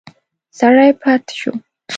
سړی 0.57 0.89
پاتې 1.01 1.33
شو. 1.39 1.51